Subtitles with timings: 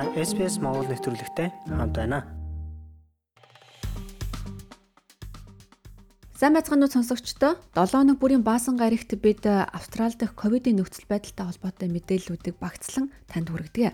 [0.00, 2.24] Та SPS Монгол нэвтрүүлэгтэй хамт байна.
[6.40, 7.60] Сайн байцгаана уу сонсогчдоо.
[7.76, 13.52] 7 хоног бүрийн баасан гарагт бид Австрали дахь ковидын нөхцөл байдалтай холбоотой мэдээллүүдийг багцлан танд
[13.52, 13.92] хүргэдэг.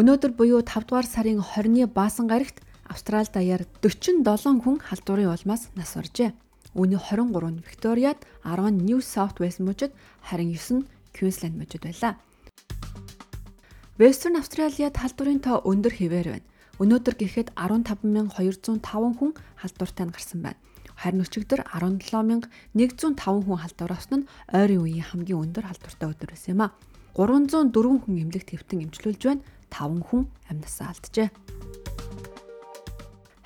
[0.00, 5.92] Өнөөдөр буюу 5 дугаар сарын 20-ны баасан гарагт Австрали даяар 47 хүн халдварын улмаас нас
[6.00, 6.32] оржээ.
[6.72, 9.92] Үүний 23 нь Викториад, 10 нь Нью Саут Вэлс мужид,
[10.24, 12.16] харин 9 нь Квинсленд мужид байлаа.
[13.98, 16.46] Western Australia халдварын тоо өндөр хэвээр байна.
[16.78, 18.78] Өнөөдөр гэхэд 15205
[19.18, 20.60] хүн халдвартай гарсан байна.
[20.94, 26.62] Харин өчигдөр 17105 хүн халдвар авсан нь ойрын үеийн хамгийн өндөр халдвартай өдөр байсан юм
[26.62, 26.70] а.
[27.18, 29.42] 304 хүн эмнэлэгт хэвтэн эмчилүүлж байна.
[29.66, 31.57] 5 хүн амьнасаа алджээ.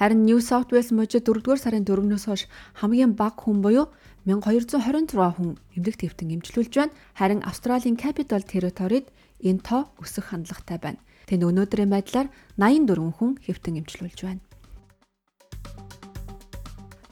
[0.00, 2.48] Харин New South Wales мужид 4-р сарын 4-өөс хойш
[2.80, 3.92] хамгийн бага хүн буюу
[4.24, 6.96] 1226 хүн эмнэлэгт хэвтэн эмчилүүлж байна.
[7.20, 9.12] Харин Австралийн Capital Territory-д
[9.44, 11.04] энэ тоо өсөх хандлагатай байна.
[11.28, 14.40] Тэнд өнөөдрийн байдлаар 84 хүн хэвтэн эмчилүүлж байна.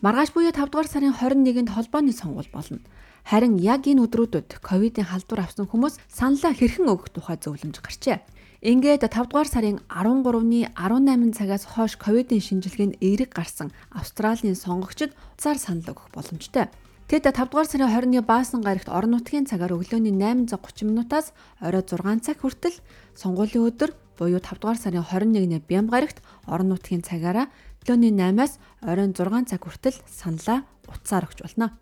[0.01, 2.81] Маргааш буюу 5 дугаар сарын 21-нд холбооны сонгуул болно.
[3.29, 8.17] Харин яг энэ өдрүүдэд ковидын халдвар авсан хүмүүс саналаа хэрхэн өгөх тухай зөвлөмж гарчээ.
[8.59, 15.63] Ингээд 5 дугаар сарын 13-ны 18 цагаас хойш ковидын шинжилгээнд эерэг гарсан Австралийн сонгогчид цаар
[15.63, 16.67] санал өгөх боломжтой.
[17.07, 21.31] Тэд 5 дугаар сарын 20-ны баасан гарагт орон нутгийн цагаар өглөөний 8:30 минутаас
[21.63, 22.75] орой 6 цаг хүртэл
[23.15, 26.19] сонгуулийн өдөр буюу 5 дугаар сарын 21-ний бям гарагт
[26.51, 27.47] орон нутгийн цагаараа
[27.87, 31.79] өглөөний 8-аас оройн 6 цаг хүртэл саналаа утсаар өгч болно.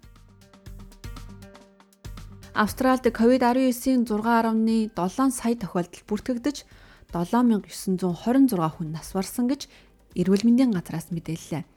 [2.57, 6.65] Австралид COVID-19-ийн 6.7 сая тохиолдол бүртгэгдэж
[7.13, 9.69] 7926 хүн нас барсан гэж
[10.17, 11.69] эрүүл мэндийн газраас мэдээллээ.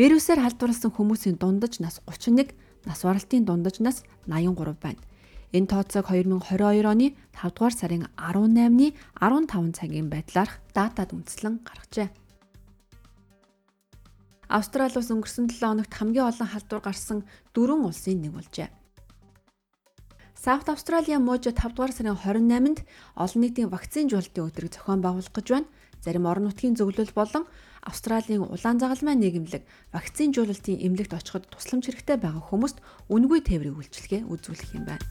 [0.00, 2.56] Вирусээр халдварласан хүмүүсийн дундаж нас 31
[2.88, 5.04] нас баралтын дундаж нас 83 байна.
[5.52, 12.08] Энэ тооцоог 2022 оны 5 дугаар сарын 18-ны 15 цагийн байдлаарх датад үндэслэн гаргажээ.
[14.48, 18.72] Австрали улс өнгөрсөн 7 хоногт хамгийн олон халдвар гарсан дөрвөн улсын нэг болжээ.
[20.44, 22.84] Саут Австралийн мужи 5 дугаар сарын 28-нд
[23.16, 25.72] олон нийтийн вакцины жуултын өдрийг зохион байгуулах гэж байна.
[26.04, 27.48] Зарим орон нутгийн зөвлөл болон
[27.80, 29.64] Австралийн улаан загалмай нийгэмлэг
[29.96, 32.76] вакцины жуулалтын эмнэлэгт очиход тусламж хэрэгтэй байгаа хүмүүст
[33.08, 35.04] үнгүй тээврийн үйлчилгээ үзүүлэх юм байна.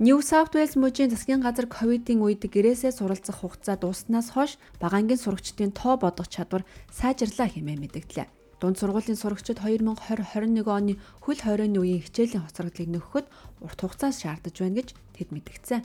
[0.00, 5.76] New South Wales мужийн засгийн газар ковидын үед гэрээсээ суралцах хугацаа дусснаас хойш багаангийн сурагчдын
[5.76, 8.41] тоо бодох чадвар сайжрлаа хэмээн мэдгдлээ.
[8.62, 13.26] Дунд сургуулийн сурагчид 2020-21 оны хөл хорионы үеийн хичээлийн хоцрогдлыг нөхөхөд
[13.58, 15.82] урт хугацаас шаардаж байна гэж тэд мэдгдсэн.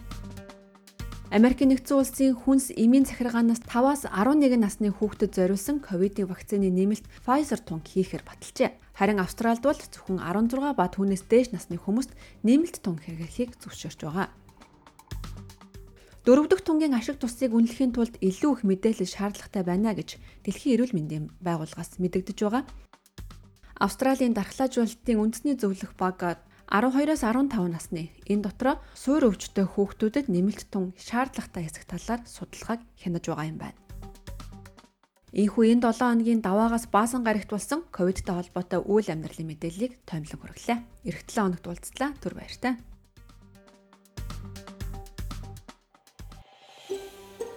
[1.33, 7.65] Америк нэгдсэн улсын хүнс эмийн захиргаанаас 5-аас 11 насны хүүхдэд зориулсан ковидын вакцины нэмэлт Pfizer
[7.65, 8.77] тунг хийхээр баталжээ.
[8.94, 12.13] Харин Австралид бол зөвхөн 16 ба түүнээс дээш насны хүмүүст
[12.45, 14.29] нэмэлт тунг хэрэглэхийг зөвшөөрч байгаа.
[16.27, 20.91] Дөрөв дэх тунгийн ашиг тусыг үнэлэхийн тулд илүү их мэдээлэл шаардлагатай байна гэж Дэлхийн эрүүл
[20.91, 22.63] мэндийн байгууллагаас мэдэгдэж байгаа.
[23.79, 30.91] Австралийн дархлаажуулалтын үндэсний зөвлөх баг 12-оос 15 насны энэ дотроо суур өвчтөй хүүхдүүдэд нэмэлт тун
[30.99, 33.79] шаардлагатай хэсэг талаар судалгааг хянаж байгаа юм байна.
[35.31, 41.07] Ийхүү энэ 7 хоногийн даваагаас баасан гарагт болсон ковидтай холбоотой үйл амьдралын мэдээллийг томилон хүргэлээ.
[41.07, 42.11] Ирэх 7 хоногт уулзлаа.
[42.19, 42.75] Түр баяртай.